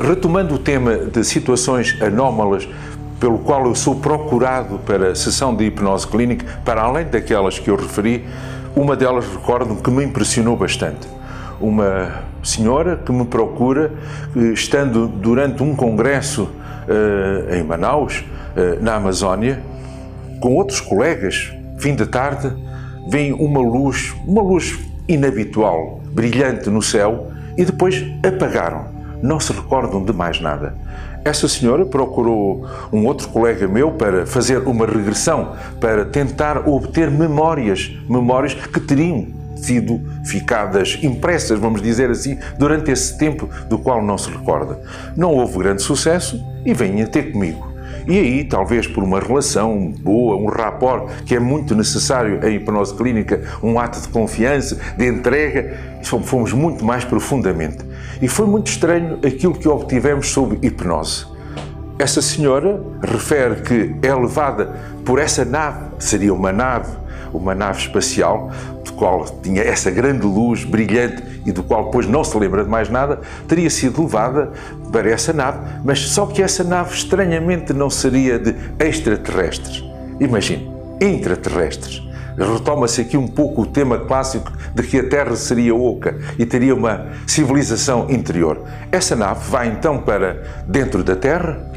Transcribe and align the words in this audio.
retomando 0.00 0.54
o 0.54 0.58
tema 0.58 0.96
de 0.96 1.22
situações 1.22 2.00
anómalas 2.00 2.66
pelo 3.20 3.38
qual 3.38 3.66
eu 3.66 3.74
sou 3.74 3.96
procurado 3.96 4.78
para 4.78 5.10
a 5.10 5.14
sessão 5.14 5.54
de 5.54 5.64
hipnose 5.64 6.06
clínica, 6.06 6.46
para 6.64 6.82
além 6.82 7.04
daquelas 7.04 7.58
que 7.58 7.68
eu 7.68 7.76
referi, 7.76 8.24
uma 8.74 8.96
delas 8.96 9.26
recordo 9.26 9.76
que 9.76 9.90
me 9.90 10.02
impressionou 10.02 10.56
bastante. 10.56 11.06
Uma 11.60 12.22
senhora 12.42 12.96
que 12.96 13.12
me 13.12 13.26
procura, 13.26 13.92
estando 14.54 15.06
durante 15.06 15.62
um 15.62 15.76
congresso 15.76 16.44
uh, 16.44 17.54
em 17.54 17.62
Manaus, 17.62 18.20
uh, 18.56 18.82
na 18.82 18.94
Amazónia, 18.94 19.62
com 20.40 20.54
outros 20.54 20.80
colegas, 20.80 21.52
fim 21.76 21.94
de 21.94 22.06
tarde, 22.06 22.50
vem 23.10 23.34
uma 23.34 23.60
luz, 23.60 24.14
uma 24.26 24.40
luz 24.40 24.78
inabitual, 25.06 26.00
brilhante 26.10 26.70
no 26.70 26.80
céu, 26.80 27.30
e 27.58 27.64
depois 27.66 28.02
apagaram. 28.26 28.99
Não 29.22 29.38
se 29.38 29.52
recordam 29.52 30.04
de 30.04 30.12
mais 30.12 30.40
nada. 30.40 30.74
Essa 31.24 31.46
senhora 31.48 31.84
procurou 31.84 32.66
um 32.92 33.04
outro 33.06 33.28
colega 33.28 33.68
meu 33.68 33.92
para 33.92 34.26
fazer 34.26 34.66
uma 34.66 34.86
regressão, 34.86 35.54
para 35.78 36.04
tentar 36.04 36.66
obter 36.66 37.10
memórias, 37.10 37.90
memórias 38.08 38.54
que 38.54 38.80
teriam 38.80 39.26
sido 39.54 40.00
ficadas 40.24 40.98
impressas, 41.02 41.58
vamos 41.58 41.82
dizer 41.82 42.10
assim, 42.10 42.38
durante 42.58 42.90
esse 42.90 43.18
tempo 43.18 43.48
do 43.68 43.78
qual 43.78 44.02
não 44.02 44.16
se 44.16 44.30
recorda. 44.30 44.80
Não 45.16 45.34
houve 45.34 45.58
grande 45.58 45.82
sucesso 45.82 46.42
e 46.64 46.72
venha 46.72 47.06
ter 47.06 47.32
comigo. 47.32 47.69
E 48.10 48.18
aí, 48.18 48.42
talvez 48.42 48.88
por 48.88 49.04
uma 49.04 49.20
relação 49.20 49.94
boa, 50.00 50.34
um 50.34 50.46
rapport 50.46 51.22
que 51.24 51.32
é 51.32 51.38
muito 51.38 51.76
necessário 51.76 52.44
em 52.44 52.56
hipnose 52.56 52.92
clínica, 52.92 53.40
um 53.62 53.78
ato 53.78 54.00
de 54.00 54.08
confiança, 54.08 54.80
de 54.98 55.06
entrega, 55.06 55.78
fomos 56.02 56.52
muito 56.52 56.84
mais 56.84 57.04
profundamente. 57.04 57.78
E 58.20 58.26
foi 58.26 58.48
muito 58.48 58.66
estranho 58.66 59.20
aquilo 59.24 59.54
que 59.54 59.68
obtivemos 59.68 60.26
sob 60.26 60.58
hipnose. 60.60 61.29
Essa 62.00 62.22
senhora 62.22 62.80
refere 63.02 63.56
que 63.56 63.94
é 64.00 64.14
levada 64.14 64.74
por 65.04 65.18
essa 65.18 65.44
nave, 65.44 65.80
seria 65.98 66.32
uma 66.32 66.50
nave, 66.50 66.96
uma 67.30 67.54
nave 67.54 67.78
espacial, 67.78 68.50
do 68.82 68.94
qual 68.94 69.26
tinha 69.42 69.60
essa 69.60 69.90
grande 69.90 70.24
luz 70.24 70.64
brilhante 70.64 71.22
e 71.44 71.52
do 71.52 71.62
qual 71.62 71.84
depois 71.84 72.06
não 72.06 72.24
se 72.24 72.38
lembra 72.38 72.64
de 72.64 72.70
mais 72.70 72.88
nada, 72.88 73.20
teria 73.46 73.68
sido 73.68 74.00
levada 74.00 74.50
para 74.90 75.10
essa 75.10 75.34
nave, 75.34 75.58
mas 75.84 76.00
só 76.08 76.24
que 76.24 76.42
essa 76.42 76.64
nave 76.64 76.94
estranhamente 76.94 77.74
não 77.74 77.90
seria 77.90 78.38
de 78.38 78.56
extraterrestres. 78.78 79.84
Imagine, 80.18 80.72
intraterrestres. 81.02 82.02
Retoma-se 82.38 83.02
aqui 83.02 83.18
um 83.18 83.28
pouco 83.28 83.60
o 83.60 83.66
tema 83.66 83.98
clássico 83.98 84.50
de 84.74 84.82
que 84.84 85.00
a 85.00 85.06
Terra 85.06 85.36
seria 85.36 85.74
oca 85.74 86.16
e 86.38 86.46
teria 86.46 86.74
uma 86.74 87.08
civilização 87.26 88.06
interior. 88.08 88.64
Essa 88.90 89.14
nave 89.14 89.50
vai 89.50 89.68
então 89.68 89.98
para 89.98 90.42
dentro 90.66 91.04
da 91.04 91.14
Terra 91.14 91.68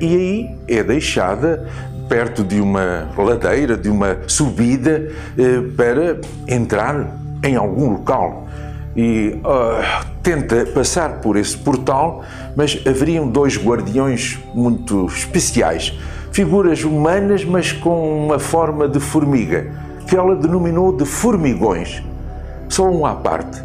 e 0.00 0.16
aí 0.16 0.56
é 0.68 0.82
deixada 0.82 1.68
perto 2.08 2.42
de 2.42 2.60
uma 2.60 3.08
ladeira, 3.16 3.76
de 3.76 3.88
uma 3.90 4.18
subida, 4.26 5.08
uh, 5.36 5.72
para 5.72 6.18
entrar 6.46 7.16
em 7.44 7.56
algum 7.56 7.90
local. 7.90 8.46
E 8.96 9.38
uh, 9.44 10.06
tenta 10.22 10.66
passar 10.66 11.20
por 11.20 11.36
esse 11.36 11.56
portal, 11.56 12.24
mas 12.56 12.82
haveriam 12.86 13.28
dois 13.28 13.56
guardiões 13.56 14.38
muito 14.54 15.06
especiais 15.06 15.92
figuras 16.38 16.84
humanas, 16.84 17.44
mas 17.44 17.72
com 17.72 18.26
uma 18.26 18.38
forma 18.38 18.88
de 18.88 19.00
formiga, 19.00 19.72
que 20.06 20.16
ela 20.16 20.36
denominou 20.36 20.96
de 20.96 21.04
formigões. 21.04 22.00
Só 22.68 22.88
um 22.88 23.04
à 23.04 23.14
parte. 23.14 23.60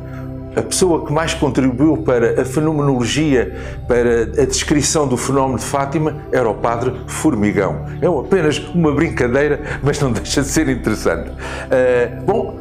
A 0.55 0.61
pessoa 0.61 1.05
que 1.05 1.11
mais 1.11 1.33
contribuiu 1.33 1.97
para 1.97 2.41
a 2.41 2.45
fenomenologia, 2.45 3.55
para 3.87 4.23
a 4.41 4.45
descrição 4.45 5.07
do 5.07 5.17
fenómeno 5.17 5.57
de 5.57 5.65
Fátima, 5.65 6.15
era 6.31 6.47
o 6.49 6.55
padre 6.55 6.93
Formigão. 7.07 7.85
É 8.01 8.07
apenas 8.07 8.59
uma 8.73 8.91
brincadeira, 8.91 9.61
mas 9.81 9.99
não 9.99 10.11
deixa 10.13 10.41
de 10.41 10.47
ser 10.47 10.69
interessante. 10.69 11.29
Uh, 11.29 12.23
bom, 12.23 12.59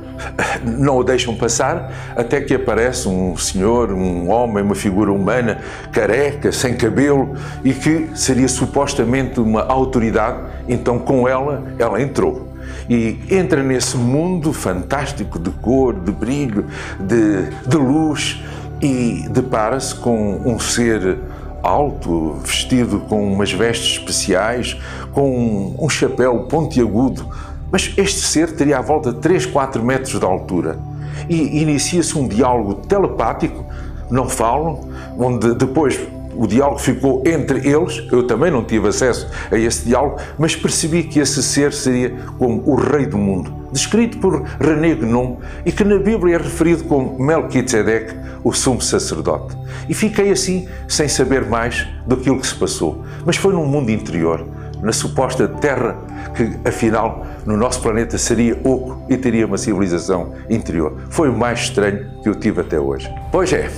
não 0.64 0.98
o 0.98 1.04
deixam 1.04 1.34
passar 1.34 1.92
até 2.16 2.40
que 2.40 2.54
aparece 2.54 3.08
um 3.08 3.36
senhor, 3.36 3.92
um 3.92 4.30
homem, 4.30 4.62
uma 4.62 4.74
figura 4.74 5.12
humana, 5.12 5.60
careca, 5.90 6.52
sem 6.52 6.74
cabelo 6.76 7.34
e 7.64 7.72
que 7.72 8.10
seria 8.14 8.48
supostamente 8.48 9.40
uma 9.40 9.62
autoridade. 9.62 10.38
Então, 10.68 10.98
com 10.98 11.28
ela, 11.28 11.64
ela 11.78 12.00
entrou 12.00 12.51
e 12.88 13.18
entra 13.30 13.62
nesse 13.62 13.96
mundo 13.96 14.52
fantástico 14.52 15.38
de 15.38 15.50
cor, 15.50 15.94
de 15.94 16.12
brilho, 16.12 16.66
de, 17.00 17.50
de 17.66 17.76
luz 17.76 18.42
e 18.80 19.26
depara-se 19.30 19.94
com 19.94 20.40
um 20.44 20.58
ser 20.58 21.18
alto, 21.62 22.38
vestido 22.44 23.00
com 23.00 23.32
umas 23.32 23.52
vestes 23.52 23.98
especiais, 23.98 24.76
com 25.12 25.76
um, 25.78 25.88
chapéu 25.88 26.40
pontiagudo 26.44 27.28
mas 27.72 27.90
este 27.96 28.20
ser 28.20 28.54
teria 28.54 28.76
à 28.76 28.82
volta 28.82 29.10
de 29.10 29.18
3, 29.20 29.46
4 29.46 29.82
metros 29.82 30.20
de 30.20 30.26
altura. 30.26 30.78
E 31.26 31.62
inicia-se 31.62 32.16
um 32.18 32.28
diálogo 32.28 32.74
telepático, 32.74 33.64
não 34.10 34.28
falam, 34.28 34.90
onde 35.18 35.54
depois 35.54 35.98
o 36.34 36.46
diálogo 36.46 36.78
ficou 36.78 37.22
entre 37.26 37.66
eles. 37.68 38.06
Eu 38.10 38.26
também 38.26 38.50
não 38.50 38.64
tive 38.64 38.88
acesso 38.88 39.28
a 39.50 39.58
esse 39.58 39.84
diálogo, 39.84 40.16
mas 40.38 40.56
percebi 40.56 41.04
que 41.04 41.20
esse 41.20 41.42
ser 41.42 41.72
seria 41.72 42.14
como 42.38 42.62
o 42.66 42.74
rei 42.74 43.06
do 43.06 43.18
mundo, 43.18 43.52
descrito 43.72 44.18
por 44.18 44.42
René 44.60 44.94
Guénon 44.94 45.36
e 45.64 45.72
que 45.72 45.84
na 45.84 45.98
Bíblia 45.98 46.36
é 46.36 46.38
referido 46.38 46.84
como 46.84 47.18
Melquisedeque, 47.22 48.14
o 48.44 48.52
sumo 48.52 48.80
sacerdote. 48.80 49.56
E 49.88 49.94
fiquei 49.94 50.30
assim, 50.30 50.68
sem 50.88 51.08
saber 51.08 51.46
mais 51.46 51.86
do 52.06 52.16
que 52.16 52.46
se 52.46 52.54
passou. 52.54 53.04
Mas 53.24 53.36
foi 53.36 53.52
num 53.52 53.66
mundo 53.66 53.90
interior, 53.90 54.44
na 54.82 54.92
suposta 54.92 55.46
terra 55.46 55.96
que, 56.34 56.68
afinal, 56.68 57.24
no 57.46 57.56
nosso 57.56 57.80
planeta 57.80 58.18
seria 58.18 58.58
oco 58.64 59.04
e 59.08 59.16
teria 59.16 59.46
uma 59.46 59.58
civilização 59.58 60.34
interior. 60.50 60.96
Foi 61.08 61.28
o 61.28 61.36
mais 61.36 61.60
estranho 61.60 62.10
que 62.22 62.28
eu 62.28 62.34
tive 62.34 62.60
até 62.60 62.78
hoje. 62.78 63.08
Pois 63.30 63.52
é, 63.52 63.70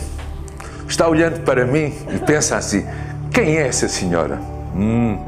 está 0.89 1.09
olhando 1.09 1.41
para 1.41 1.67
mim 1.67 1.93
e 2.15 2.19
pensa 2.19 2.57
assim: 2.57 2.85
quem 3.33 3.57
é 3.57 3.67
essa 3.67 3.89
senhora? 3.89 4.39
Hum, 4.75 5.19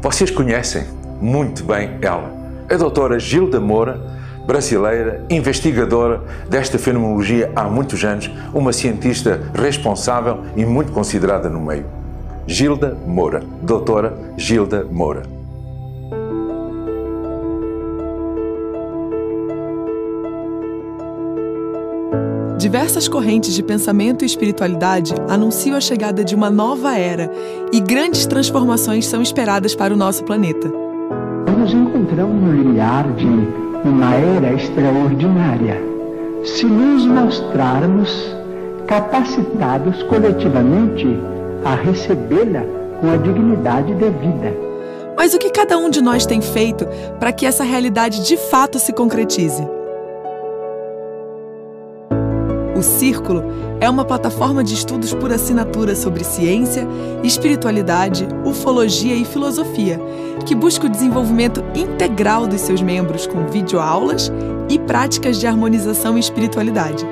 vocês 0.00 0.30
conhecem 0.30 0.84
muito 1.20 1.64
bem 1.64 1.98
ela. 2.02 2.32
A 2.70 2.76
doutora 2.76 3.18
Gilda 3.18 3.60
Moura, 3.60 4.00
brasileira, 4.46 5.24
investigadora 5.30 6.22
desta 6.48 6.78
fenomenologia 6.78 7.50
há 7.54 7.64
muitos 7.64 8.04
anos, 8.04 8.30
uma 8.52 8.72
cientista 8.72 9.40
responsável 9.54 10.44
e 10.56 10.64
muito 10.64 10.92
considerada 10.92 11.48
no 11.48 11.60
meio. 11.60 11.86
Gilda 12.46 12.96
Moura, 13.06 13.42
doutora 13.62 14.16
Gilda 14.36 14.84
Moura. 14.84 15.37
Diversas 22.58 23.06
correntes 23.06 23.54
de 23.54 23.62
pensamento 23.62 24.24
e 24.24 24.26
espiritualidade 24.26 25.14
anunciam 25.28 25.76
a 25.76 25.80
chegada 25.80 26.24
de 26.24 26.34
uma 26.34 26.50
nova 26.50 26.98
era 26.98 27.30
e 27.72 27.78
grandes 27.78 28.26
transformações 28.26 29.06
são 29.06 29.22
esperadas 29.22 29.76
para 29.76 29.94
o 29.94 29.96
nosso 29.96 30.24
planeta. 30.24 30.68
Nos 31.56 31.72
encontramos 31.72 32.42
no 32.42 32.52
limiar 32.52 33.12
de 33.12 33.26
uma 33.88 34.12
era 34.12 34.52
extraordinária. 34.54 35.80
Se 36.44 36.66
nos 36.66 37.06
mostrarmos 37.06 38.10
capacitados 38.88 40.02
coletivamente 40.02 41.06
a 41.64 41.76
recebê-la 41.76 42.64
com 43.00 43.08
a 43.08 43.16
dignidade 43.18 43.94
devida. 43.94 44.52
Mas 45.16 45.32
o 45.32 45.38
que 45.38 45.50
cada 45.50 45.78
um 45.78 45.88
de 45.88 46.00
nós 46.00 46.26
tem 46.26 46.40
feito 46.40 46.88
para 47.20 47.30
que 47.30 47.46
essa 47.46 47.62
realidade 47.62 48.24
de 48.24 48.36
fato 48.36 48.80
se 48.80 48.92
concretize? 48.92 49.77
O 52.78 52.82
Círculo 52.82 53.42
é 53.80 53.90
uma 53.90 54.04
plataforma 54.04 54.62
de 54.62 54.72
estudos 54.72 55.12
por 55.12 55.32
assinatura 55.32 55.96
sobre 55.96 56.22
ciência, 56.22 56.86
espiritualidade, 57.24 58.28
ufologia 58.44 59.16
e 59.16 59.24
filosofia, 59.24 60.00
que 60.46 60.54
busca 60.54 60.86
o 60.86 60.88
desenvolvimento 60.88 61.60
integral 61.74 62.46
dos 62.46 62.60
seus 62.60 62.80
membros 62.80 63.26
com 63.26 63.48
videoaulas 63.48 64.30
e 64.68 64.78
práticas 64.78 65.40
de 65.40 65.46
harmonização 65.48 66.16
e 66.16 66.20
espiritualidade. 66.20 67.04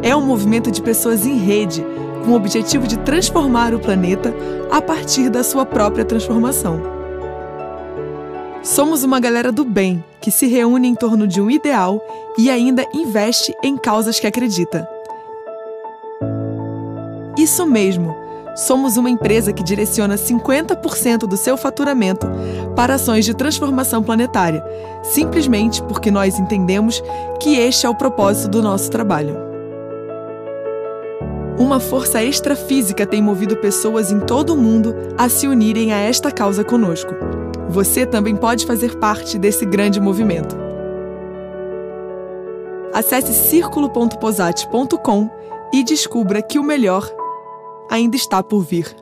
é 0.00 0.16
um 0.16 0.22
movimento 0.22 0.70
de 0.70 0.80
pessoas 0.80 1.26
em 1.26 1.36
rede, 1.36 1.84
com 2.24 2.30
o 2.30 2.34
objetivo 2.34 2.86
de 2.86 2.96
transformar 3.00 3.74
o 3.74 3.78
planeta 3.78 4.32
a 4.70 4.80
partir 4.80 5.28
da 5.28 5.42
sua 5.42 5.66
própria 5.66 6.04
transformação. 6.04 6.80
Somos 8.62 9.02
uma 9.02 9.20
galera 9.20 9.52
do 9.52 9.64
bem 9.64 10.02
que 10.20 10.30
se 10.30 10.46
reúne 10.46 10.88
em 10.88 10.94
torno 10.94 11.26
de 11.26 11.40
um 11.40 11.50
ideal 11.50 12.02
e 12.38 12.48
ainda 12.48 12.86
investe 12.94 13.52
em 13.64 13.76
causas 13.76 14.20
que 14.20 14.26
acredita. 14.26 14.88
Isso 17.36 17.66
mesmo! 17.66 18.16
Somos 18.54 18.96
uma 18.96 19.10
empresa 19.10 19.52
que 19.52 19.62
direciona 19.62 20.16
50% 20.16 21.18
do 21.28 21.36
seu 21.36 21.56
faturamento 21.56 22.26
para 22.74 22.94
ações 22.94 23.24
de 23.24 23.32
transformação 23.32 24.02
planetária, 24.02 24.64
simplesmente 25.02 25.80
porque 25.84 26.10
nós 26.10 26.38
entendemos 26.38 27.00
que 27.40 27.56
este 27.56 27.86
é 27.86 27.88
o 27.88 27.94
propósito 27.94 28.48
do 28.48 28.62
nosso 28.62 28.90
trabalho. 28.90 29.36
Uma 31.56 31.78
força 31.78 32.22
extrafísica 32.22 33.06
tem 33.06 33.22
movido 33.22 33.56
pessoas 33.56 34.10
em 34.10 34.18
todo 34.20 34.54
o 34.54 34.56
mundo 34.56 34.94
a 35.16 35.28
se 35.28 35.46
unirem 35.46 35.92
a 35.92 35.98
esta 35.98 36.30
causa 36.30 36.64
conosco. 36.64 37.14
Você 37.68 38.06
também 38.06 38.34
pode 38.34 38.66
fazer 38.66 38.96
parte 38.96 39.38
desse 39.38 39.64
grande 39.66 40.00
movimento. 40.00 40.67
Acesse 42.98 43.32
círculo.posate.com 43.32 45.30
e 45.72 45.84
descubra 45.84 46.42
que 46.42 46.58
o 46.58 46.64
melhor 46.64 47.08
ainda 47.88 48.16
está 48.16 48.42
por 48.42 48.64
vir. 48.64 48.92